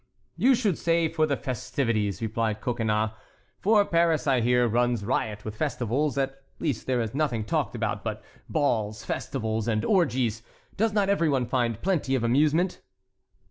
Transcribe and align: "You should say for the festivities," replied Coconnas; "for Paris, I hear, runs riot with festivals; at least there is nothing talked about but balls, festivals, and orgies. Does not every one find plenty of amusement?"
"You 0.35 0.55
should 0.55 0.79
say 0.79 1.07
for 1.09 1.27
the 1.27 1.37
festivities," 1.37 2.23
replied 2.23 2.59
Coconnas; 2.59 3.11
"for 3.59 3.85
Paris, 3.85 4.25
I 4.25 4.41
hear, 4.41 4.67
runs 4.67 5.05
riot 5.05 5.45
with 5.45 5.55
festivals; 5.55 6.17
at 6.17 6.41
least 6.57 6.87
there 6.87 7.01
is 7.01 7.13
nothing 7.13 7.43
talked 7.45 7.75
about 7.75 8.03
but 8.03 8.23
balls, 8.49 9.05
festivals, 9.05 9.67
and 9.67 9.85
orgies. 9.85 10.41
Does 10.75 10.91
not 10.91 11.07
every 11.09 11.29
one 11.29 11.45
find 11.45 11.83
plenty 11.83 12.15
of 12.15 12.23
amusement?" 12.23 12.81